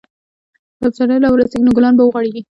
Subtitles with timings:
[0.75, 2.41] که پسرلی راورسیږي، نو ګلان به وغوړېږي.